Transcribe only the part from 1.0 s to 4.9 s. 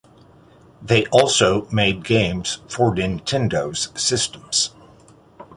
also made games for Nintendo's systems.